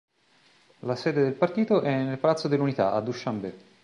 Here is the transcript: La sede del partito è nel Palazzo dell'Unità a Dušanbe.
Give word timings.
La 0.79 0.95
sede 0.95 1.21
del 1.21 1.33
partito 1.35 1.81
è 1.81 1.95
nel 2.01 2.17
Palazzo 2.17 2.47
dell'Unità 2.47 2.91
a 2.93 3.01
Dušanbe. 3.01 3.55